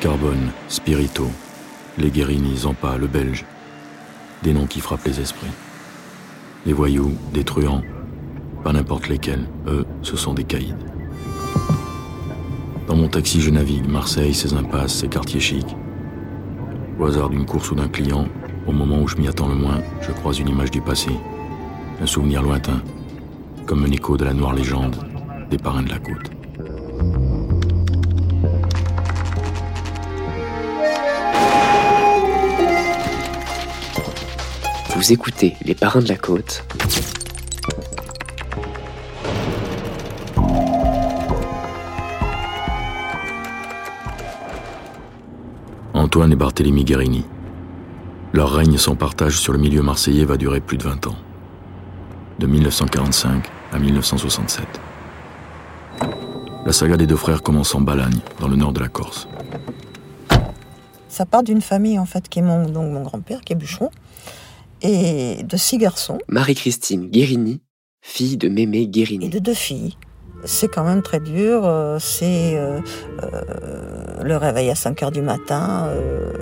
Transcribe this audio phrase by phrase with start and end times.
[0.00, 1.26] Carbone, Spirito,
[1.98, 3.44] les Guérini, Zampa, le Belge.
[4.44, 5.50] Des noms qui frappent les esprits.
[6.64, 7.82] Des voyous, des truands,
[8.62, 9.44] pas n'importe lesquels.
[9.66, 10.76] Eux, ce sont des caïds.
[12.86, 15.76] Dans mon taxi, je navigue Marseille, ses impasses, ses quartiers chics.
[17.00, 18.28] Au hasard d'une course ou d'un client,
[18.68, 21.10] au moment où je m'y attends le moins, je croise une image du passé,
[22.00, 22.82] un souvenir lointain,
[23.66, 24.96] comme un écho de la noire légende
[25.50, 26.37] des parrains de la côte.
[34.98, 36.64] Vous écoutez Les Parrains de la Côte.
[45.94, 47.24] Antoine et Barthélemy Guérini.
[48.32, 51.16] Leur règne sans partage sur le milieu marseillais va durer plus de 20 ans.
[52.40, 54.66] De 1945 à 1967.
[56.66, 59.28] La saga des deux frères commence en Balagne, dans le nord de la Corse.
[61.08, 63.90] Ça part d'une famille en fait qui est mon, donc mon grand-père qui est bûcheron
[64.82, 67.60] et de six garçons Marie-Christine Guérini,
[68.00, 69.28] fille de Mémé et Guérini.
[69.28, 69.96] de deux filles.
[70.44, 71.62] C'est quand même très dur.
[71.64, 72.78] euh, C'est euh,
[73.24, 76.32] euh, le réveil à 5 heures du matin, euh,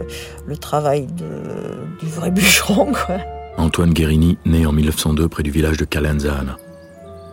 [0.47, 2.93] le travail de- du vrai bûcheron.
[2.93, 3.17] Quoi.
[3.57, 6.59] Antoine Guérini naît en 1902 près du village de Calenzana.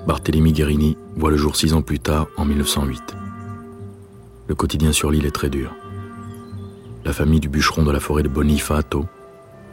[0.08, 3.02] Barthélemy Guérini voit le jour six ans plus tard, en 1908.
[4.48, 5.74] Le quotidien sur l'île est très dur.
[7.06, 9.06] La famille du bûcheron de la forêt de Bonifato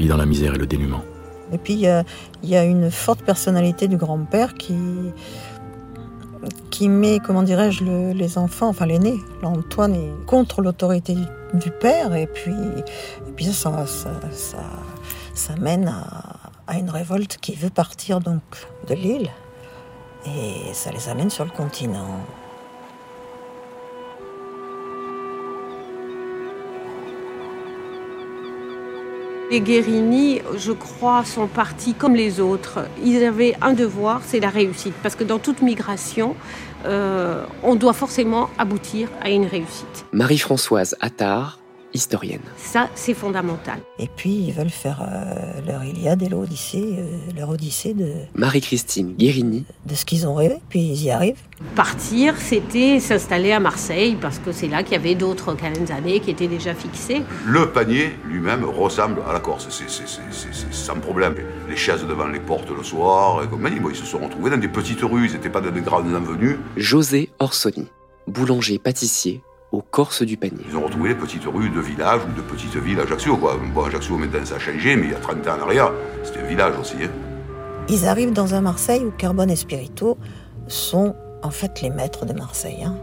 [0.00, 1.04] vit dans la misère et le dénuement.
[1.52, 4.76] Et puis il y a, une forte personnalité du grand-père qui,
[6.70, 11.14] qui met, comment dirais-je, le- les enfants, enfin l'aîné, l'Antoine, est contre l'autorité
[11.54, 12.14] du, père.
[12.14, 14.58] Et puis, et puis ça, ça, ça, ça,
[15.34, 16.04] ça mène à,
[16.66, 18.42] à une révolte qui veut partir donc
[18.88, 19.30] de l'île.
[20.26, 22.06] Et ça les amène sur le continent.
[29.50, 32.86] Les Guérini, je crois, sont partis comme les autres.
[33.04, 34.94] Ils avaient un devoir, c'est la réussite.
[35.02, 36.36] Parce que dans toute migration,
[36.86, 40.06] euh, on doit forcément aboutir à une réussite.
[40.12, 41.58] Marie-Françoise Attard,
[41.94, 42.40] historienne.
[42.56, 43.78] Ça, c'est fondamental.
[43.98, 47.06] Et puis ils veulent faire euh, leur Iliade et l'Odyssée, euh,
[47.36, 50.56] leur Odyssée de, Marie-Christine Guérini, de ce qu'ils ont rêvé.
[50.68, 51.40] Puis ils y arrivent.
[51.76, 55.54] Partir, c'était s'installer à Marseille, parce que c'est là qu'il y avait d'autres
[55.90, 57.22] années qui étaient déjà fixées.
[57.46, 61.34] Le panier lui-même ressemble à la Corse, c'est c'est- c'est- c'est- c'est sans problème.
[61.68, 64.56] Les chaises devant les portes le soir, et compagnie, bon, ils se sont retrouvés dans
[64.58, 66.58] des petites rues, ils n'étaient pas dans des grandes avenues.
[66.76, 67.86] José Orsoni,
[68.26, 70.64] boulanger-pâtissier au Corse du Panier.
[70.68, 73.36] Ils ont retrouvé les petites rues de village ou de petites villes à Ajaccio.
[73.36, 73.58] Quoi.
[73.74, 75.92] Bon, Ajaccio maintenant ça a changé, mais il y a 30 ans en arrière,
[76.24, 76.96] c'était un village aussi.
[77.02, 77.08] hein.
[77.88, 80.18] Ils arrivent dans un Marseille où Carbone et Spirito
[80.68, 82.84] sont en fait les maîtres de Marseille.
[82.84, 82.94] hein.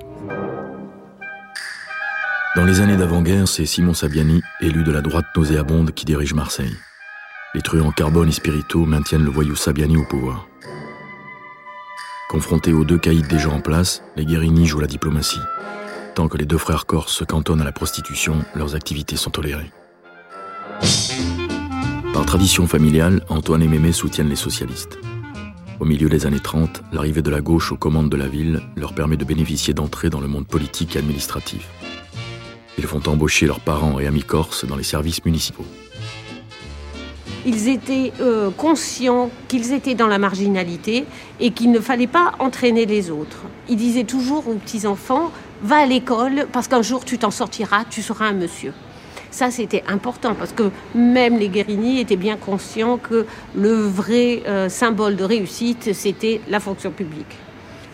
[2.55, 6.75] Dans les années d'avant-guerre, c'est Simon Sabiani, élu de la droite nauséabonde, qui dirige Marseille.
[7.53, 10.47] Les truands Carbone et Spirito maintiennent le voyou Sabiani au pouvoir.
[12.29, 15.39] Confrontés aux deux caïds déjà en place, les Guérini jouent la diplomatie.
[16.17, 19.72] Que les deux frères corses se cantonnent à la prostitution, leurs activités sont tolérées.
[22.11, 24.97] Par tradition familiale, Antoine et Mémé soutiennent les socialistes.
[25.79, 28.94] Au milieu des années 30, l'arrivée de la gauche aux commandes de la ville leur
[28.94, 31.69] permet de bénéficier d'entrées dans le monde politique et administratif.
[32.79, 35.66] Ils font embaucher leurs parents et amis corses dans les services municipaux.
[37.45, 41.05] Ils étaient euh, conscients qu'ils étaient dans la marginalité
[41.39, 43.44] et qu'il ne fallait pas entraîner les autres.
[43.69, 45.31] Ils disaient toujours aux petits-enfants,
[45.63, 48.73] va à l'école parce qu'un jour tu t'en sortiras, tu seras un monsieur.
[49.31, 53.25] Ça, c'était important parce que même les Guérini étaient bien conscients que
[53.56, 57.35] le vrai euh, symbole de réussite, c'était la fonction publique,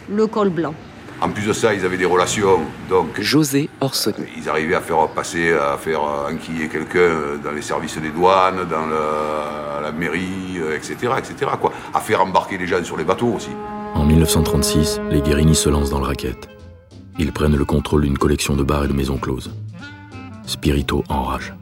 [0.10, 0.74] le col blanc.
[1.22, 2.60] En plus de ça, ils avaient des relations,
[2.90, 7.98] donc José Orsoni, ils arrivaient à faire passer, à faire enquiller quelqu'un dans les services
[7.98, 11.52] des douanes, dans le- la mairie, euh, etc., etc.
[11.60, 11.72] Quoi.
[11.94, 13.50] À faire embarquer les gens sur les bateaux aussi.
[13.96, 16.48] En 1936, les Guérini se lancent dans le racket.
[17.20, 19.52] Ils prennent le contrôle d'une collection de bars et de maisons closes.
[20.46, 21.54] Spirito enrage.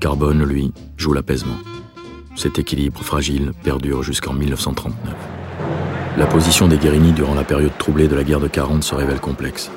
[0.00, 1.56] Carbone, lui, joue l'apaisement.
[2.36, 5.14] Cet équilibre fragile perdure jusqu'en 1939.
[6.16, 9.20] La position des Guérini durant la période troublée de la guerre de 40 se révèle
[9.20, 9.70] complexe.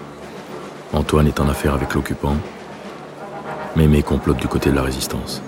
[0.93, 2.35] Antoine est en affaire avec l'occupant.
[3.75, 5.41] Mémé complote du côté de la résistance.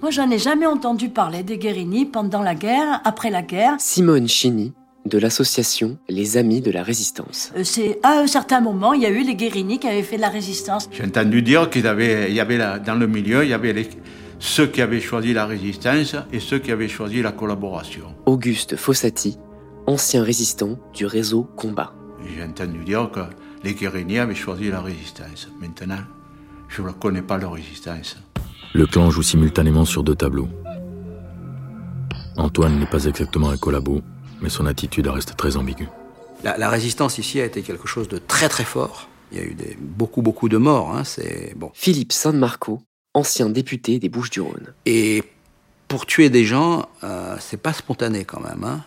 [0.00, 3.76] Moi, j'en ai jamais entendu parler des Guérini pendant la guerre, après la guerre.
[3.78, 4.72] Simone Chini,
[5.04, 7.52] de l'association Les Amis de la Résistance.
[7.56, 10.16] Euh, C'est à un certain moment, il y a eu les Guérini qui avaient fait
[10.16, 10.88] de la résistance.
[10.92, 13.52] J'ai entendu dire qu'il y avait, il y avait la- dans le milieu, il y
[13.52, 13.88] avait les-
[14.38, 18.14] ceux qui avaient choisi la résistance et ceux qui avaient choisi la collaboration.
[18.26, 19.38] Auguste Fossati,
[19.86, 21.92] ancien résistant du réseau Combat.
[22.36, 23.20] J'ai entendu dire que
[23.64, 25.48] les Guérini avaient choisi la résistance.
[25.60, 26.02] Maintenant,
[26.68, 28.16] je ne connais pas leur résistance.
[28.74, 30.48] Le clan joue simultanément sur deux tableaux.
[32.36, 34.00] Antoine n'est pas exactement un collabo,
[34.42, 35.88] mais son attitude reste très ambiguë.
[36.44, 39.08] La, résistance ici a été quelque chose de très très fort.
[39.30, 40.90] Il y a eu des, beaucoup beaucoup de morts.
[40.94, 41.70] Hein, c'est bon.
[41.72, 42.82] Philippe San Marco,
[43.14, 44.74] ancien député des Bouches-du-Rhône.
[44.84, 45.22] Et
[45.86, 48.64] pour tuer des gens, euh, c'est pas spontané quand même.
[48.64, 48.80] Hein.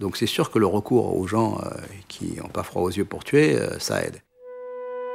[0.00, 1.70] Donc c'est sûr que le recours aux gens euh,
[2.08, 4.22] qui n'ont pas froid aux yeux pour tuer, euh, ça aide.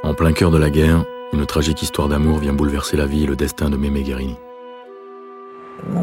[0.04, 3.28] En plein cœur de la guerre, une tragique histoire d'amour vient bouleverser la vie et
[3.28, 4.36] le destin de Mémé Guérini.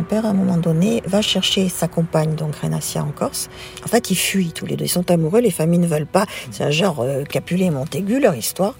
[0.06, 3.48] Père, à un moment donné, va chercher sa compagne, donc Renassia en Corse.
[3.84, 4.84] En fait, ils fuient tous les deux.
[4.84, 6.26] Ils sont amoureux, les familles ne veulent pas.
[6.52, 8.76] C'est un genre euh, Capulet et Montaigu, leur histoire.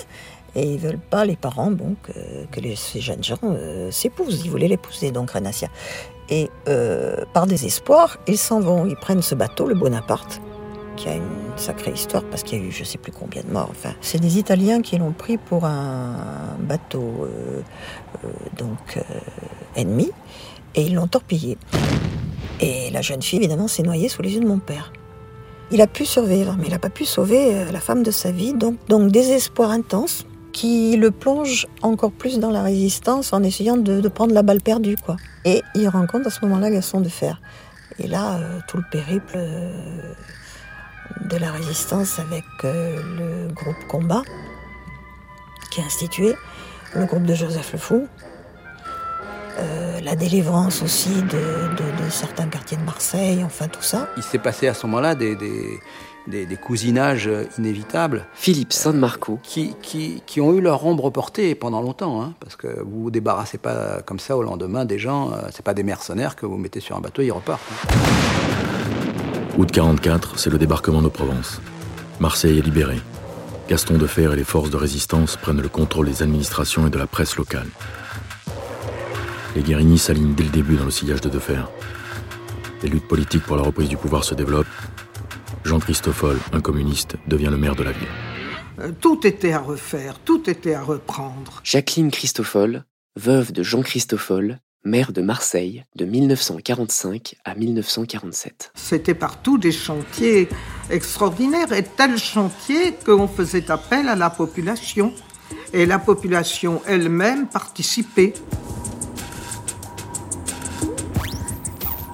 [0.54, 2.12] et ils veulent pas, les parents, bon, que,
[2.76, 4.42] ces jeunes gens euh, s'épousent.
[4.44, 5.68] Ils voulaient l'épouser, donc Renassia.
[6.28, 8.84] Et euh, par désespoir, ils s'en vont.
[8.84, 10.42] Ils prennent ce bateau, le Bonaparte,
[10.96, 11.22] qui a une
[11.56, 13.70] sacrée histoire parce qu'il y a eu je sais plus combien de morts.
[13.70, 16.16] Enfin, c'est des Italiens qui l'ont pris pour un
[16.58, 17.28] bateau
[18.58, 18.98] donc
[19.76, 20.10] ennemi
[20.76, 21.58] et ils l'ont torpillé.
[22.60, 24.92] Et la jeune fille, évidemment, s'est noyée sous les yeux de mon père.
[25.72, 28.30] Il a pu survivre, mais il n'a pas pu sauver euh, la femme de sa
[28.30, 28.54] vie.
[28.54, 34.08] Donc, donc désespoir intense qui le plonge encore plus dans la résistance en essayant de,
[34.08, 34.96] prendre la balle perdue.
[34.96, 35.16] quoi.
[35.44, 37.40] Et il rencontre à ce moment-là Gaston de Fer.
[37.98, 40.12] Et là, euh, tout le périple euh,
[41.28, 44.22] de la résistance avec le groupe Combat
[45.70, 46.34] qui est institué,
[46.94, 48.08] le groupe de Joseph Le Fou,
[49.58, 54.08] euh, la délivrance aussi de, certains quartiers de Marseille, enfin tout ça.
[54.16, 55.36] Il s'est passé à ce moment-là des,
[56.26, 58.26] des, cousinages inévitables.
[58.34, 59.38] Philippe San Marco.
[59.42, 63.58] Qui, qui, ont eu leur ombre portée pendant longtemps, hein, parce que vous vous débarrassez
[63.58, 66.80] pas comme ça au lendemain des gens, euh, c'est pas des mercenaires que vous mettez
[66.80, 67.62] sur un bateau, ils repartent.
[67.72, 67.98] Hein.
[69.58, 71.60] Août 44, c'est le débarquement de Provence.
[72.20, 73.00] Marseille est libérée.
[73.68, 76.98] Gaston de Fer et les forces de résistance prennent le contrôle des administrations et de
[76.98, 77.66] la presse locale.
[79.56, 81.62] Les Guérini s'alignent dès le début dans le sillage de Defer.
[82.82, 84.66] Les luttes politiques pour la reprise du pouvoir se développent.
[85.64, 88.08] Jean Christoffel, un communiste, devient le maire de la ville.
[88.80, 91.62] Euh, tout était à refaire, tout était à reprendre.
[91.64, 92.84] Jacqueline Christoffel,
[93.16, 98.72] veuve de Jean Christoffel, maire de Marseille de 1945 à 1947.
[98.74, 100.50] C'était partout des chantiers
[100.90, 105.14] extraordinaires et tels chantiers qu'on faisait appel à la population.
[105.72, 108.34] Et la population elle-même participait.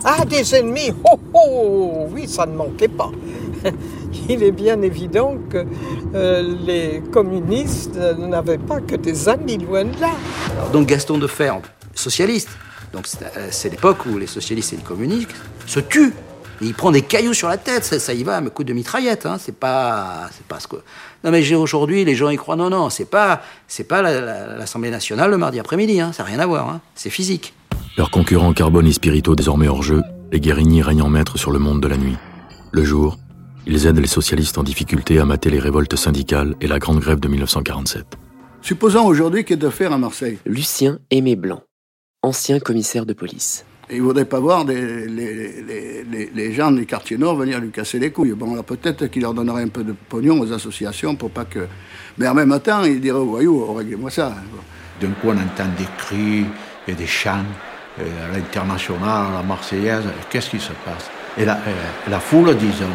[0.04, 3.10] Ah, des ennemis Oh, oh Oui, ça ne manquait pas.
[4.28, 5.64] Il est bien évident que
[6.14, 10.10] euh, les communistes n'avaient pas que des amis, loin de là.
[10.72, 11.60] donc Gaston de Fer,
[11.94, 12.48] socialiste,
[12.92, 13.06] donc
[13.50, 15.30] c'est l'époque où les socialistes et les communistes
[15.66, 16.12] se tuent.
[16.60, 19.26] il prend des cailloux sur la tête, ça, y va, un coup de mitraillette.
[19.26, 19.38] Hein.
[19.40, 20.76] C'est pas, c'est pas ce que.
[21.24, 22.56] Non mais aujourd'hui, les gens y croient.
[22.56, 26.00] Non non, c'est pas, c'est pas l'Assemblée nationale le mardi après-midi.
[26.00, 26.12] Hein.
[26.12, 26.68] Ça n'a rien à voir.
[26.68, 26.80] Hein.
[26.94, 27.54] C'est physique.
[27.98, 30.02] Leurs concurrents Carbone et Spirito désormais hors jeu,
[30.32, 32.16] les Guérigny règnent en maître sur le monde de la nuit.
[32.72, 33.18] Le jour,
[33.66, 37.20] ils aident les socialistes en difficulté à mater les révoltes syndicales et la grande grève
[37.20, 38.16] de 1947.
[38.62, 40.38] Supposons aujourd'hui qu'il y ait de faire à Marseille.
[40.46, 41.64] Lucien Aimé Blanc,
[42.22, 43.66] ancien commissaire de police.
[43.90, 48.10] il ne voudrait pas voir les, les, gens des quartiers nord venir lui casser les
[48.10, 48.32] couilles.
[48.32, 51.66] Bon, alors peut-être qu'il leur donnerait un peu de pognon aux associations pour pas que.
[52.16, 54.34] Mais en même temps, il dirait aux voyous, oh, réglez-moi ça.
[54.98, 56.46] D'un coup, on entend des cris
[56.88, 57.44] et des chants
[57.98, 61.10] à l'international, à la Marseillaise, qu'est-ce qui se passe?
[61.36, 61.58] Et la,
[62.08, 62.86] la, foule, disons,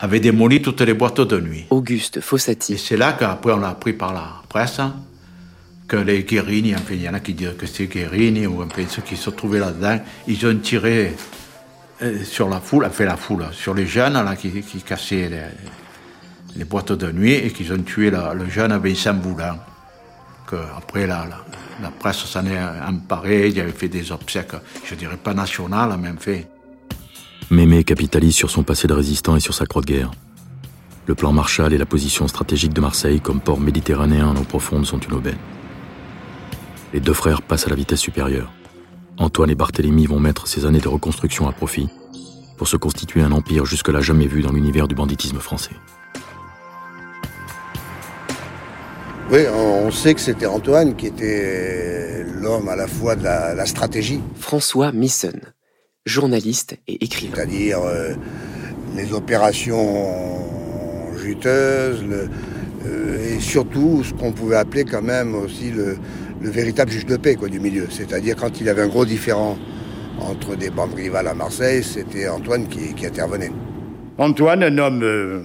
[0.00, 1.66] avait démoli toutes les boîtes de nuit.
[1.70, 2.74] Auguste Fossati.
[2.74, 4.80] Et c'est là qu'après on a appris par la presse
[5.86, 8.82] que les Guérini, enfin il y en a qui disent que c'est Guérini, ou enfin
[8.88, 11.14] ceux qui se trouvaient là-dedans, ils ont tiré
[12.02, 15.42] euh, sur la foule, enfin la foule, sur les jeunes là, qui, qui cassaient les,
[16.56, 19.58] les, boîtes de nuit et qu'ils ont tué le jeune Vincent Boulan.
[20.76, 21.26] Après, la,
[21.98, 26.18] presse s'en est emparée, il avait fait des obsèques, je dirais pas nationales, même.
[27.50, 30.10] Mémé capitalise sur son passé de résistant et sur sa croix de guerre.
[31.06, 34.84] Le plan Marshall et la position stratégique de Marseille comme port méditerranéen en eau profonde
[34.84, 35.38] sont une aubaine.
[36.92, 38.52] Les deux frères passent à la vitesse supérieure.
[39.16, 41.88] Antoine et Barthélemy vont mettre ces années de reconstruction à profit
[42.58, 45.76] pour se constituer un empire jusque-là jamais vu dans l'univers du banditisme français.
[49.30, 54.20] Oui, on sait que c'était Antoine qui était l'homme à la fois de la, stratégie.
[54.36, 55.38] François Misson,
[56.06, 57.34] journaliste et écrivain.
[57.36, 58.14] C'est-à-dire euh,
[58.96, 60.06] les opérations
[61.18, 62.06] juteuses,
[62.86, 65.98] euh, et surtout ce qu'on pouvait appeler quand même aussi le,
[66.40, 67.86] véritable juge de paix quoi, du milieu.
[67.90, 69.58] C'est-à-dire quand il y avait un gros différent
[70.20, 73.52] entre des bandes rivales à Marseille, c'était Antoine qui, intervenait.
[74.16, 75.02] Antoine, un homme...
[75.02, 75.40] Euh,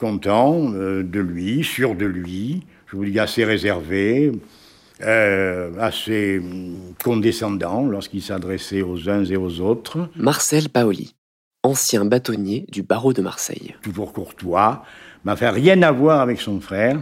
[0.00, 4.32] content euh, de lui, sûr de lui, je vous dis assez réservé,
[5.02, 6.42] euh, assez
[7.04, 10.08] condescendant lorsqu'il s'adressait aux uns et aux autres.
[10.16, 11.14] Marcel Paoli,
[11.62, 13.76] ancien bâtonnier du barreau de Marseille.
[13.82, 14.84] Toujours courtois,
[15.24, 17.00] m'a fait rien à voir avec son frère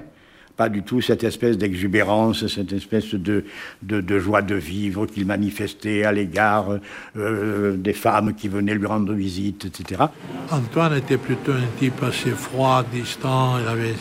[0.58, 3.44] pas du tout cette espèce d'exubérance, cette espèce de,
[3.82, 6.78] de, joie de vivre qu'il manifestait à l'égard
[7.16, 10.02] euh, des femmes qui venaient lui rendre visite, etc.
[10.50, 13.94] Antoine était plutôt un type assez froid, distant, il avait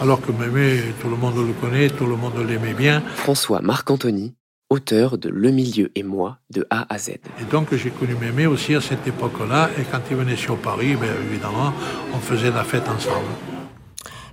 [0.00, 3.02] alors que Mémé, tout le monde le connaît, tout le monde l'aimait bien.
[3.16, 4.32] François Marc-Anthony,
[4.70, 7.10] auteur de Le Milieu et moi, de A à Z.
[7.10, 10.96] Et donc j'ai connu Mémé aussi à cette époque-là, et quand il venait sur Paris,
[10.96, 11.74] bien évidemment,
[12.14, 13.26] on faisait la fête ensemble.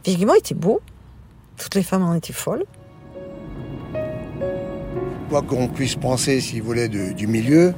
[0.06, 0.80] Physiquement, il était beau,
[1.58, 2.66] toutes les femmes en étaient folles.
[5.30, 7.74] Quoi qu'on puisse penser, si vous voulez, du milieu,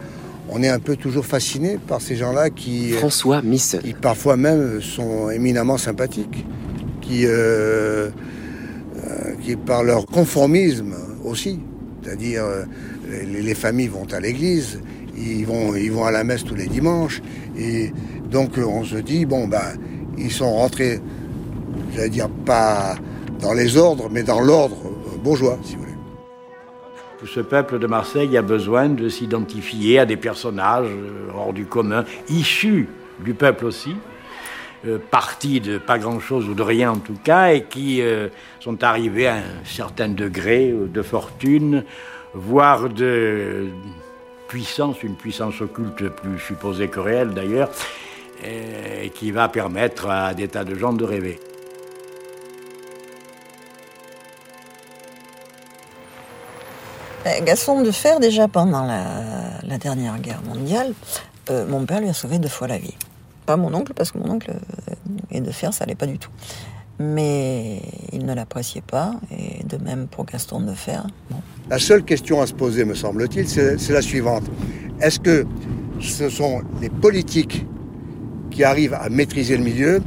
[0.49, 2.91] on est un peu toujours fasciné par ces gens-là qui.
[2.91, 3.77] François Miss.
[3.81, 6.45] Qui parfois même sont éminemment sympathiques,
[7.01, 11.59] qui, euh, euh, qui par leur conformisme aussi,
[12.01, 12.63] c'est-à-dire euh,
[13.09, 14.79] les, familles vont à l'église,
[15.17, 17.21] ils vont, ils vont à la messe tous les dimanches,
[17.57, 17.91] et
[18.31, 19.73] donc on se dit bon ben
[20.17, 20.99] ils sont rentrés,
[21.95, 22.95] j'allais dire pas
[23.39, 24.77] dans les ordres, mais dans l'ordre
[25.23, 25.93] bourgeois, si vous voulez.
[27.19, 31.65] Tout ce peuple de Marseille a besoin de s'identifier à des personnages euh, hors du
[31.65, 32.87] commun, issus
[33.19, 33.95] du peuple aussi,
[34.87, 38.29] euh, partis de pas grand-chose ou de rien en tout cas, et qui euh,
[38.61, 41.83] sont arrivés à un certain degré de fortune,
[42.33, 43.67] voire de
[44.47, 47.69] puissance, une puissance occulte plus supposée que réelle d'ailleurs,
[48.41, 51.37] et qui va permettre à des tas de gens de rêver.
[57.25, 60.93] Gaston de Fer, déjà pendant la, dernière guerre mondiale,
[61.49, 62.95] euh, mon père lui a sauvé deux fois la vie.
[63.45, 64.93] Pas mon oncle, parce que mon oncle euh,
[65.31, 66.29] et de Fer, ça allait pas du tout.
[66.99, 71.07] Mais il ne l'appréciait pas, et de même pour Gaston de Fer.
[71.69, 74.43] La seule question à se poser, me semble-t-il, c'est la suivante.
[75.01, 75.45] Est-ce que
[76.01, 77.65] ce sont les politiques
[78.51, 80.01] qui arrivent à maîtriser le milieu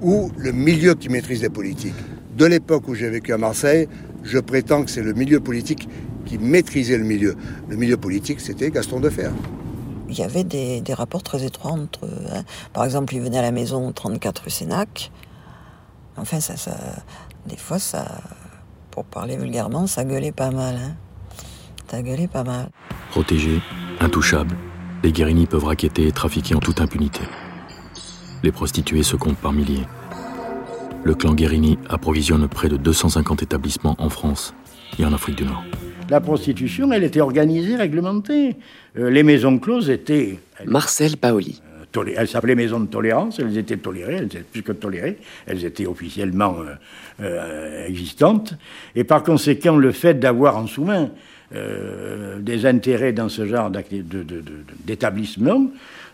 [0.00, 1.94] ou le milieu qui maîtrise les politiques?
[2.36, 3.86] De l'époque où j'ai vécu à Marseille,
[4.22, 5.88] je prétends que c'est le milieu politique
[6.30, 7.34] qui maîtrisait le milieu.
[7.68, 9.30] Le milieu politique, c'était Gaston Defer.
[10.08, 12.08] Il y avait des, rapports très étroits entre.
[12.32, 12.44] Hein.
[12.72, 15.10] Par exemple, il venait à la maison 34 rue Sénac.
[16.16, 16.76] Enfin, ça, ça,
[17.46, 18.22] des fois, ça,
[18.92, 20.76] pour parler vulgairement, ça gueulait pas mal.
[20.76, 20.94] Hein.
[21.90, 22.70] Ça gueulait pas mal.
[23.10, 23.60] Protégés,
[23.98, 24.56] intouchables,
[25.02, 27.22] les Guérini peuvent raqueter et trafiquer en toute impunité.
[28.44, 29.86] Les prostituées se comptent par milliers.
[31.02, 34.54] Le clan Guérini approvisionne près de 250 établissements en France
[34.98, 35.64] et en Afrique du Nord.
[36.10, 38.56] La prostitution, elle était organisée, réglementée.
[38.98, 40.40] Euh, les maisons closes étaient...
[40.66, 41.62] Marcel Paoli.
[41.96, 45.64] Euh, elles s'appelaient maisons de tolérance, elles étaient tolérées, elles étaient plus que tolérées, elles
[45.64, 46.56] étaient officiellement
[47.20, 48.54] euh, existantes.
[48.96, 51.10] Et par conséquent, le fait d'avoir en sous-main
[52.38, 53.72] des intérêts dans ce genre
[54.84, 55.66] d'établissement,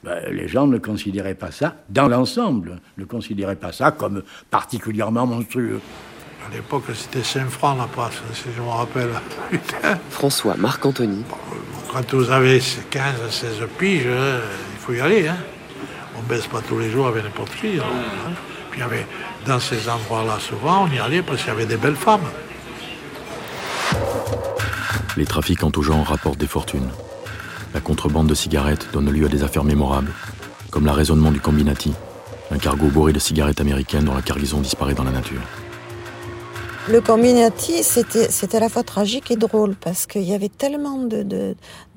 [0.02, 5.26] ben, les gens ne considéraient pas ça, dans l'ensemble, ne considéraient pas ça comme particulièrement
[5.26, 5.80] monstrueux.
[6.46, 9.10] À l'époque, c'était 5 francs la passe, si je me rappelle.
[10.10, 11.24] François Marc-Anthony.
[11.92, 14.38] Quand vous avez 15, 16 piges, hein,
[14.74, 15.26] il faut y aller.
[15.26, 15.36] Hein.
[16.16, 17.78] On ne baisse pas tous les jours avec n'importe qui.
[17.80, 18.32] Hein.
[18.70, 19.06] Puis avait,
[19.44, 22.28] dans ces endroits-là, souvent, on y allait parce qu'il y avait des belles femmes.
[25.16, 26.90] Les trafics en tout genre rapportent des fortunes.
[27.74, 30.12] La contrebande de cigarettes donne lieu à des affaires mémorables,
[30.70, 31.92] comme l'arraisonnement du Combinati,
[32.52, 35.40] un cargo bourré de cigarettes américaines dont la cargaison disparaît dans la nature.
[36.88, 41.56] Le Combinati, c'était à la fois tragique et drôle parce qu'il y avait tellement de,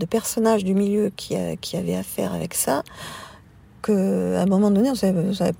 [0.09, 2.81] personnages du milieu qui, qui, avaient affaire avec ça
[3.83, 4.89] qu'à un moment donné,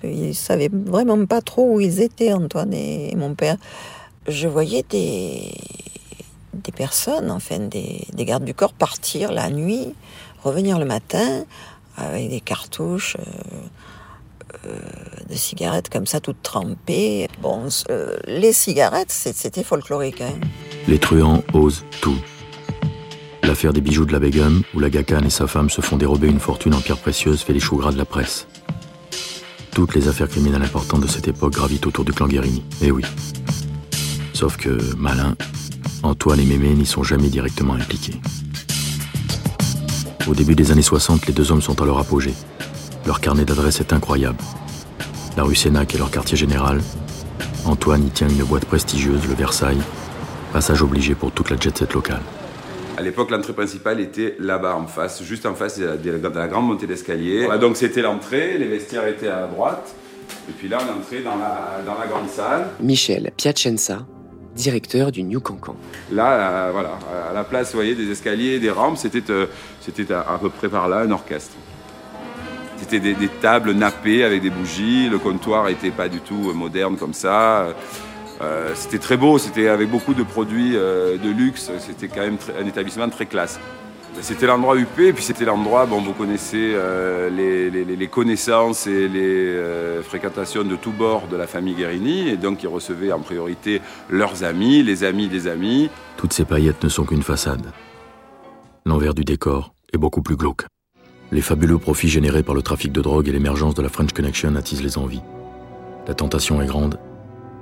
[0.03, 3.57] ils savaient vraiment pas trop où ils étaient, Antoine et, mon père.
[4.27, 5.53] Je voyais des,
[6.55, 9.93] des personnes, enfin des, des gardes du corps, partir la nuit,
[10.43, 11.43] revenir le matin
[11.97, 13.15] avec des cartouches.
[13.19, 14.79] Euh, euh,
[15.29, 17.27] de cigarettes comme ça, toutes trempées.
[17.41, 20.21] Bon, euh, les cigarettes, c'était folklorique.
[20.21, 20.33] Hein.
[20.87, 22.17] Les truands osent tout.
[23.43, 26.27] L'affaire des bijoux de la Begum, où la Gacan et sa femme se font dérober
[26.27, 28.47] une fortune en pierres précieuses, fait les choux gras de la presse.
[29.73, 32.63] Toutes les affaires criminelles importantes de cette époque gravitent autour du clan Guérini.
[32.81, 33.03] Eh oui.
[34.33, 35.35] Sauf que, malin,
[36.03, 38.19] Antoine et Mémé n'y sont jamais directement impliqués.
[40.27, 42.33] Au début des années 60, les deux hommes sont à leur apogée.
[43.05, 44.37] Leur carnet d'adresses est incroyable.
[45.37, 46.81] La rue Sénac est leur quartier général.
[47.65, 49.81] Antoine y tient une boîte prestigieuse, le Versailles.
[50.51, 52.21] Passage obligé pour toute la jet-set locale.
[52.97, 56.87] À l'époque, l'entrée principale était là-bas en face, juste en face de la, grande montée
[56.87, 57.47] d'escalier.
[57.61, 59.95] donc c'était l'entrée, les vestiaires étaient à droite,
[60.49, 62.67] Et puis là, on est entré dans la, dans la grande salle.
[62.81, 63.99] Michel Piacenza,
[64.55, 65.75] directeur du New Cancan.
[66.11, 69.45] Là, euh, voilà, à la place, vous voyez, des escaliers, des rampes, c'était euh,
[70.11, 71.55] à peu près par là un orchestre.
[72.79, 75.09] C'était des, tables nappées avec des bougies.
[75.09, 77.75] Le comptoir n'était pas du tout moderne comme ça.
[78.41, 81.71] Euh, c'était très beau, c'était avec beaucoup de produits euh, de luxe.
[81.79, 83.59] C'était quand même un établissement très classe.
[84.21, 90.63] C'était l'endroit UP, puis c'était l'endroit, bon, vous connaissez euh, les, connaissances et les fréquentations
[90.63, 94.83] de tous bords de la famille Guérini, et donc ils recevaient en priorité leurs amis,
[94.83, 95.89] les amis des amis.
[96.17, 97.71] Toutes ces paillettes ne sont qu'une façade.
[98.85, 100.65] L'envers du décor est beaucoup plus glauque.
[101.31, 104.55] Les fabuleux profits générés par le trafic de drogue et l'émergence de la French Connection
[104.55, 105.21] attisent les envies.
[106.07, 106.99] La tentation est grande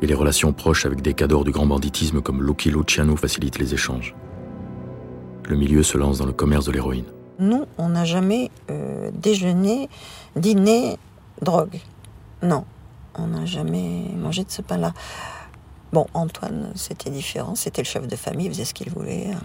[0.02, 3.74] et les relations proches avec des cadors du grand banditisme comme Lucky Luciano facilitent les
[3.74, 4.16] échanges.
[5.50, 7.06] Le milieu se lance dans le commerce de l'héroïne.
[7.40, 9.90] Nous, on n'a jamais euh, déjeuné,
[10.36, 10.98] dîné,
[11.42, 11.80] drogue.
[12.42, 12.64] Non,
[13.16, 14.94] on n'a jamais mangé de ce pain-là.
[15.94, 17.56] Bon, Antoine, c'était différent.
[17.56, 19.28] C'était le chef de famille, il faisait ce qu'il voulait.
[19.34, 19.40] hein.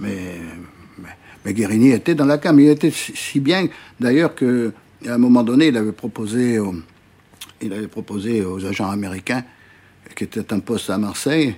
[0.00, 0.38] Mais,
[0.98, 2.58] mais, Guérini était dans la cam.
[2.58, 3.66] Il était si bien,
[4.00, 4.44] d'ailleurs, qu'à
[5.08, 6.74] un moment donné, il avait proposé, aux,
[7.60, 9.44] il avait proposé aux agents américains,
[10.14, 11.56] qui étaient en poste à Marseille,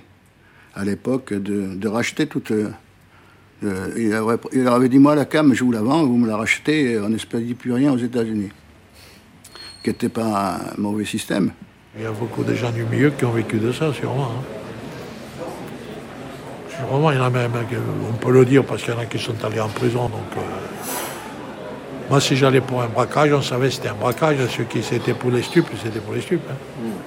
[0.75, 2.51] à l'époque, de, racheter toute.
[2.51, 2.69] euh,
[3.63, 6.37] euh, il leur avait dit Moi, la cam, je vous la vends, vous me la
[6.37, 8.49] rachetez, on n'expédie plus rien aux États-Unis.
[9.83, 11.51] Qui n'était pas un mauvais système.
[11.97, 14.31] Il y a beaucoup de gens du milieu qui ont vécu de ça, sûrement.
[14.31, 14.58] hein.
[16.87, 17.75] Sûrement, il y en a même, qui-
[18.09, 20.03] on peut le dire, parce qu'il y en a qui sont allés en prison.
[20.09, 20.41] Donc, euh,
[22.09, 24.37] Moi, si j'allais pour un braquage, on savait que c'était un braquage.
[24.57, 26.41] Ceux qui c'était pour les stupes, c'était pour les stupes.
[26.49, 26.55] hein.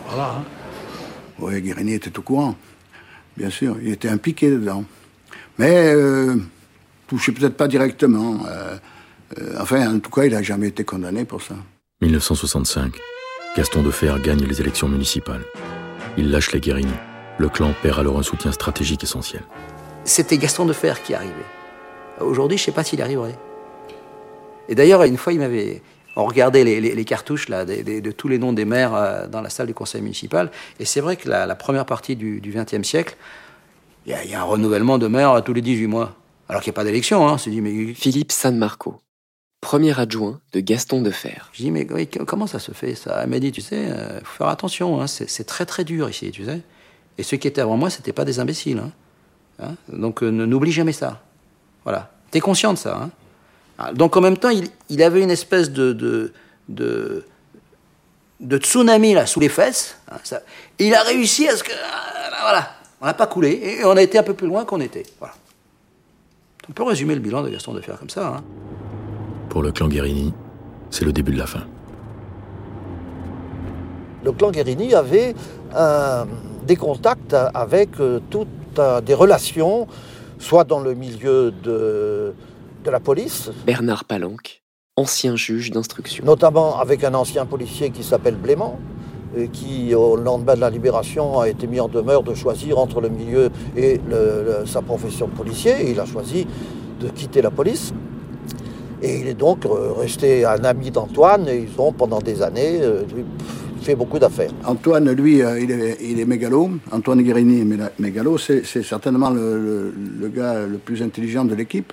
[0.07, 0.29] Voilà.
[0.39, 0.45] hein.
[1.41, 2.55] Oui, Guérini était au courant,
[3.37, 3.77] bien sûr.
[3.83, 4.85] Il était impliqué dedans.
[5.59, 6.37] Mais euh,
[7.09, 8.45] touché peut-être pas directement.
[8.47, 8.77] euh,
[9.41, 11.57] euh, enfin, en tout cas, il n'a jamais été condamné pour ça.
[12.01, 12.93] 1965.
[13.57, 15.43] Gaston Defer gagne les élections municipales.
[16.17, 16.93] Il lâche les Guérini.
[17.39, 19.43] Le clan perd alors un soutien stratégique essentiel.
[20.05, 21.33] C'était Gaston Defer qui arrivait.
[22.21, 23.37] Aujourd'hui, je ne sais pas s'il y arriverait.
[24.69, 25.83] Et d'ailleurs, une fois, il m'avait.
[26.15, 28.95] On regardait les, les- les cartouches là, des- des- de tous les noms des maires
[28.95, 30.51] euh, dans la salle du conseil municipal.
[30.79, 33.17] Et c'est vrai que la, la première partie du XXe siècle,
[34.05, 36.15] il y, a- il y a un renouvellement de maires tous les 18 mois.
[36.49, 37.27] Alors qu'il n'y a pas d'élection.
[37.27, 37.37] Hein.
[37.47, 37.95] Dit, mais.
[37.95, 39.01] Philippe San Marco,
[39.63, 41.39] premier adjoint de Gaston Defer.
[41.55, 43.21] Je dis, mais oui, comment ça se fait ça?
[43.23, 46.11] Elle m'a dit, tu sais, il faut faire attention, hein, c'est c'est très très dur
[46.11, 46.61] ici, tu sais.
[47.19, 48.79] Et ceux qui étaient avant moi, c'était pas des imbéciles.
[48.79, 48.91] hein.
[49.63, 49.75] Hein?
[49.89, 51.21] Donc euh, ne- n'oublie jamais ça.
[51.85, 52.11] Voilà.
[52.31, 52.97] T'es conscient de ça.
[52.97, 53.11] hein.
[53.79, 56.33] Ah, Donc en même temps, il, il avait une espèce de, de,
[56.69, 57.25] de,
[58.41, 59.97] de tsunami là, sous les fesses.
[60.11, 60.41] hein, ça.
[60.79, 61.73] Et il a réussi à ce que.
[61.73, 62.71] ah, Voilà.
[63.01, 65.03] On n'a pas coulé et on a été un peu plus loin qu'on était.
[65.19, 65.35] Voilà.
[66.69, 68.27] On peut résumer le bilan de Gaston Defer comme ça.
[68.37, 68.43] hein.
[69.51, 70.33] Pour le clan Guérini,
[70.91, 71.67] c'est le début de la fin.
[74.25, 75.35] Le clan Guérini avait
[75.75, 76.25] euh,
[76.67, 78.49] des contacts avec euh, toutes
[78.79, 79.87] euh, des relations,
[80.39, 82.33] soit dans le milieu de,
[82.85, 84.63] de la police, Bernard Palanque,
[84.97, 86.25] ancien juge d'instruction.
[86.25, 88.79] notamment avec un ancien policier qui s'appelle Blément,
[89.35, 93.01] et qui, au lendemain de la libération, a été mis en demeure de choisir entre
[93.01, 95.73] le milieu et le- le- sa profession de policier.
[95.81, 96.47] Et il a choisi
[97.01, 97.95] de quitter la police.
[99.01, 102.81] Et il est donc euh, resté un ami d'Antoine, et ils ont, pendant des années,
[102.83, 103.05] euh,
[103.83, 104.51] fait beaucoup d'affaires.
[104.65, 106.71] Antoine, lui, euh, il est, il est mégalo.
[106.91, 108.39] Antoine Guérini est mégalo.
[108.39, 111.93] C'est certainement le, le- le gars le plus intelligent de l'équipe.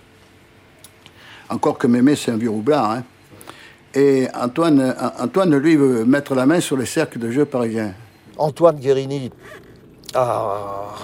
[1.49, 2.91] Encore que Mémé, c'est un vieux roublard.
[2.91, 3.03] hein.
[3.95, 7.93] Et Antoine, euh, Antoine, lui, veut mettre la main sur les cercles de jeu parisiens.
[8.37, 9.31] Antoine Guérini
[10.13, 10.95] a,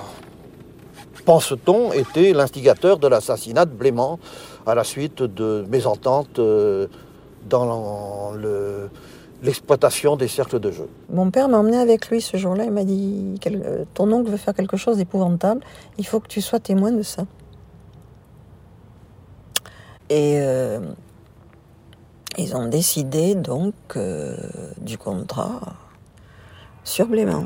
[1.26, 4.20] pense-t-on, été l'instigateur de l'assassinat de Blément
[4.68, 6.88] à la suite de mésententes euh,
[7.50, 8.90] dans le-
[9.44, 10.90] l'exploitation des cercles de jeu.
[11.12, 12.66] Mon père m'a emmené avec lui ce jour-là.
[12.66, 15.62] Il m'a dit euh, Ton oncle veut faire quelque chose d'épouvantable.
[15.98, 17.26] Il faut que tu sois témoin de ça.
[20.10, 20.80] Et euh,
[22.38, 24.36] ils ont décidé donc euh,
[24.80, 25.60] du contrat
[26.84, 27.46] sur Blément.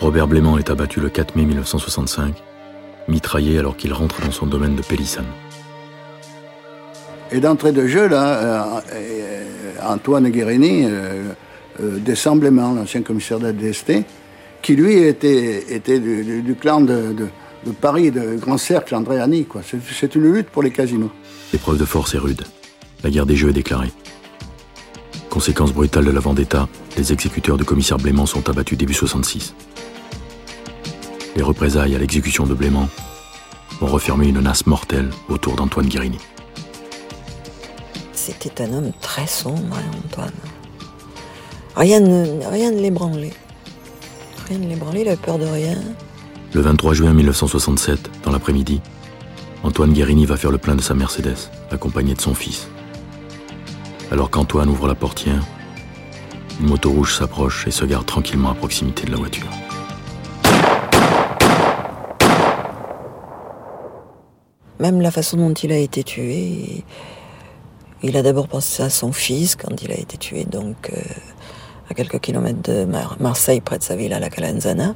[0.00, 2.42] Robert Blément est abattu le 4 mai 1965,
[3.08, 5.26] mitraillé alors qu'il rentre dans son domaine de Pélissane.
[7.30, 9.44] Et d'entrée de jeu, là, euh, euh,
[9.82, 11.32] Antoine Guérini euh,
[11.80, 11.98] euh,
[12.74, 14.04] l'ancien commissaire de la DST,
[14.62, 17.28] qui lui était, était du, clan de,
[17.80, 19.46] Paris, de Grand Cercle, Andréani.
[19.92, 21.10] C'est une lutte pour les casinos.
[21.52, 22.42] L'épreuve de force est rude.
[23.04, 23.92] La guerre des jeux est déclarée.
[25.30, 29.54] Conséquence brutale de la vendetta, les exécuteurs du commissaire Blément sont abattus début 66.
[31.36, 32.88] Les représailles à l'exécution de Blément
[33.80, 36.18] vont refermer une nasse mortelle autour d'Antoine Guérini.
[38.28, 40.30] C'était un homme très sombre, hein, Antoine.
[41.76, 43.32] Rien ne, rien ne l'ébranlait.
[44.46, 45.78] Rien ne l'ébranlait, il avait peur de rien.
[46.52, 48.82] Le 23 juin 1967, dans l'après-midi,
[49.64, 51.38] Antoine Guérini va faire le plein de sa Mercedes,
[51.70, 52.68] accompagné de son fils.
[54.12, 55.42] Alors qu'Antoine ouvre la portière,
[56.60, 59.48] une moto rouge s'approche et se garde tranquillement à proximité de la voiture.
[64.80, 66.84] Même la façon dont il a été tué,
[68.02, 71.00] il a d'abord pensé à son fils quand il a été tué, donc euh,
[71.90, 72.86] à quelques kilomètres de
[73.20, 74.94] Marseille, près de sa ville la Calanzana.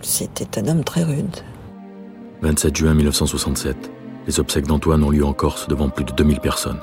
[0.00, 1.36] C'était un homme très rude.
[2.42, 3.90] 27 juin 1967,
[4.26, 6.80] les obsèques d'Antoine ont lieu en Corse devant plus de 2000 personnes.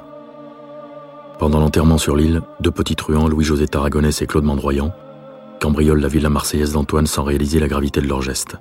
[1.39, 4.91] Pendant l'enterrement sur l'île, deux petits truands, Louis-José Tarragonès et Claude Mandroyan,
[5.61, 8.57] cambriolent la villa marseillaise d'Antoine sans réaliser la gravité de leur geste.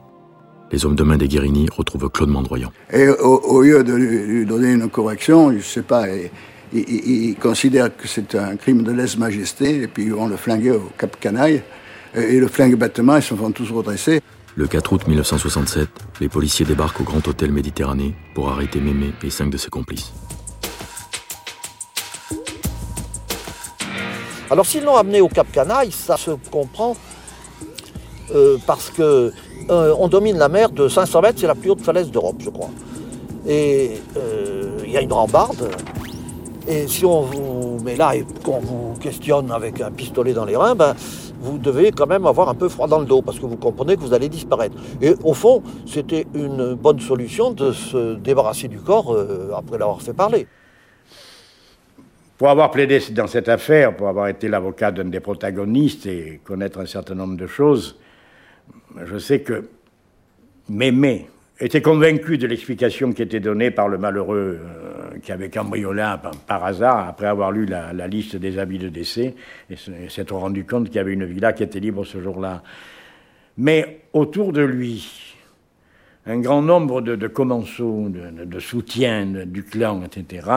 [0.74, 2.72] Les hommes de main des Guérini retrouvent Claude Mandroyan.
[2.92, 6.06] Et au, lieu de lui donner une correction, je ne sais pas,
[6.72, 10.90] ils considèrent que c'est un crime de lèse-majesté, et puis ils vont le flinguer au
[10.98, 11.62] Cap Canaille.
[12.16, 14.20] Et le flingue bêtement, ils se font tous redresser.
[14.56, 15.88] Le 4 août 1967,
[16.20, 20.12] les policiers débarquent au Grand Hôtel Méditerranée pour arrêter Mémé et cinq de ses complices.
[24.50, 26.96] Alors s'ils l'ont amené au Cap Canaille, ça se comprend
[28.34, 29.32] euh, parce que
[29.70, 32.50] euh, on domine la mer de 500 mètres, c'est la plus haute falaise d'Europe, je
[32.50, 32.70] crois.
[33.46, 35.70] Et euh, il y a une rambarde.
[36.66, 40.56] Et si on vous met là et qu'on vous questionne avec un pistolet dans les
[40.56, 40.94] reins, ben,
[41.40, 43.96] vous devez quand même avoir un peu froid dans le dos parce que vous comprenez
[43.96, 44.74] que vous allez disparaître.
[45.02, 49.14] Et au fond, c'était une bonne solution de se débarrasser du corps
[49.54, 50.46] après l'avoir fait parler.
[52.38, 56.80] Pour avoir plaidé dans cette affaire, pour avoir été l'avocat d'un des protagonistes et connaître
[56.80, 57.96] un certain nombre de choses,
[59.04, 59.68] je sais que
[60.68, 61.26] Mémé
[61.60, 66.04] était convaincu de l'explication qui était donnée par le malheureux euh, qui avait cambriolé
[66.46, 69.34] par, hasard après avoir lu la, liste des habits de décès
[69.70, 69.76] et
[70.08, 72.62] s'être rendu compte qu'il y avait une villa qui était libre ce jour-là.
[73.56, 75.36] Mais autour de lui,
[76.26, 80.48] un grand nombre de, commensaux, de, de soutiens du clan, etc.,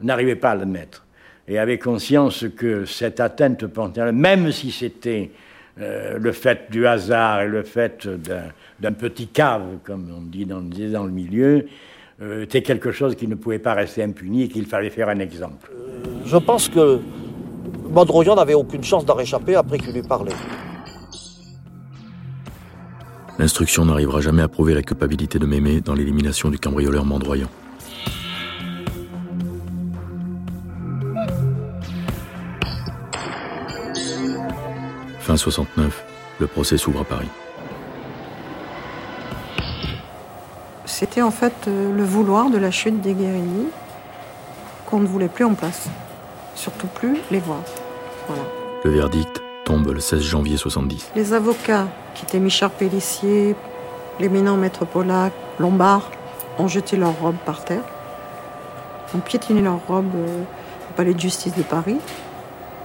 [0.00, 1.06] n'arrivaient pas à l'admettre
[1.48, 5.32] et avait conscience que cette atteinte potentielle, même si c'était
[5.80, 8.06] euh, le fait du hasard et le fait
[8.80, 11.66] d'un petit cave, comme on dit dans, dans le milieu,
[12.22, 15.18] euh, était quelque chose qui ne pouvait pas rester impuni et qu'il fallait faire un
[15.20, 15.70] exemple.
[16.26, 17.00] Je pense que
[17.90, 20.34] Mondroyan n'avait aucune chance d'en réchapper après qu'il lui parlait.
[23.38, 27.48] L'instruction n'arrivera jamais à prouver la culpabilité de Mémé dans l'élimination du cambrioleur Mandroyan.
[35.30, 36.04] Fin 69,
[36.40, 37.28] le procès s'ouvre à Paris.
[40.86, 43.68] C'était en fait euh, le vouloir de la chute des Guérini
[44.86, 45.88] qu'on ne voulait plus en place.
[46.56, 47.60] Surtout plus les voir.
[48.82, 51.12] Le verdict tombe le 16 janvier 70.
[51.14, 53.54] Les avocats, qui étaient Michel Pellissier,
[54.18, 56.10] l'éminent maître Polac, Lombard,
[56.58, 57.84] ont jeté leurs robes par terre,
[59.14, 60.42] ont piétiné leurs robes euh,
[60.90, 61.98] au palais de justice de Paris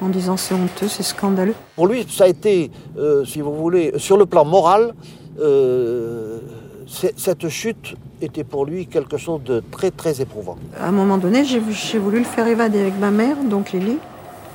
[0.02, 1.56] en disant c'est honteux, c'est scandaleux.
[1.76, 4.94] Pour lui, ça a été, euh, si vous voulez, sur le plan moral,
[5.40, 6.40] euh,
[6.88, 10.58] cette chute était pour lui quelque chose de très très éprouvant.
[10.80, 13.98] À un moment donné, j'ai voulu le faire évader avec ma mère, donc Lily.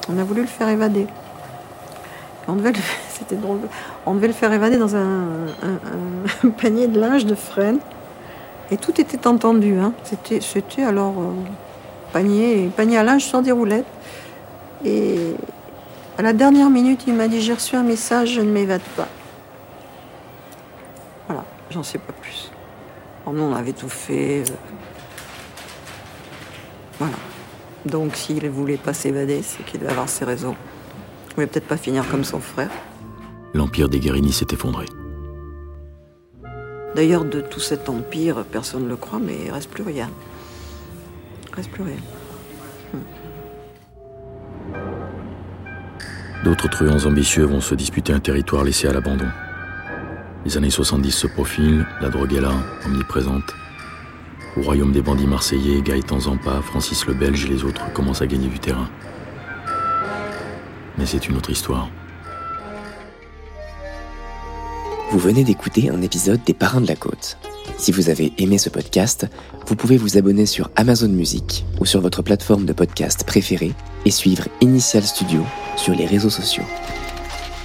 [0.09, 1.07] On a voulu le faire évader.
[2.49, 2.79] On devait le,
[3.11, 3.59] c'était drôle.
[4.07, 5.47] On devait le faire évader dans un,
[6.61, 7.79] panier de linge de frêne.
[8.71, 9.79] Et tout était entendu.
[9.79, 9.93] Hein.
[10.05, 11.33] C'était, c'était alors euh,
[12.13, 13.87] panier, panier à linge sans des roulettes.
[14.85, 15.35] Et
[16.19, 19.09] à la dernière minute, il m'a dit J'ai reçu un message, je ne m'évade pas.
[21.27, 22.51] Voilà, j'en sais pas plus.
[23.27, 24.41] nous, on avait tout fait.
[24.41, 24.55] Euh.
[26.99, 27.17] Voilà.
[27.87, 30.57] Donc, s'il ne voulait pas s'évader, c'est qu'il devait avoir ses raisons.
[30.57, 32.71] Il ne voulait peut-être pas finir comme son frère.
[33.55, 34.87] L'empire des Guérini s'est effondré.
[36.95, 40.11] D'ailleurs, de tout cet empire, personne ne le croit, mais il reste plus rien.
[41.49, 41.97] Il reste plus rien.
[46.45, 49.29] D'autres truands ambitieux vont se disputer un territoire laissé à l'abandon.
[50.47, 52.55] Les années 70 se profilent, la drogue est là,
[52.87, 53.55] omniprésente.
[54.57, 58.27] Au royaume des bandits marseillais, Gaëtan Zampa, Francis le Belge et les autres commencent à
[58.27, 58.89] gagner du terrain.
[60.97, 61.91] Mais c'est une autre histoire.
[65.11, 67.37] Vous venez d'écouter un épisode des Parrains de la Côte.
[67.77, 69.27] Si vous avez aimé ce podcast,
[69.67, 73.75] vous pouvez vous abonner sur Amazon Music ou sur votre plateforme de podcast préférée
[74.07, 75.45] et suivre Initial Studio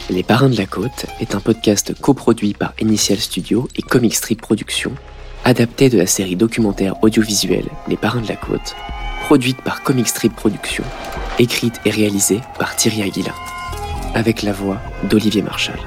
[0.09, 4.41] les Parrains de la Côte est un podcast coproduit par Initial Studio et Comic Strip
[4.41, 4.93] Productions,
[5.43, 8.75] adapté de la série documentaire audiovisuelle Les Parrains de la Côte,
[9.25, 10.85] produite par Comic Strip Productions,
[11.39, 13.33] écrite et réalisée par Thierry Aguilin,
[14.13, 15.79] avec la voix d'Olivier Marchal.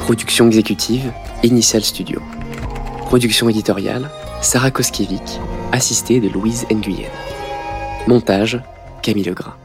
[0.00, 2.20] Production exécutive, Initial Studio.
[3.06, 4.10] Production éditoriale,
[4.42, 5.38] Sarah Koskiewicz,
[5.70, 7.10] assistée de Louise Nguyen.
[8.06, 8.60] Montage,
[9.02, 9.61] Camille Legras.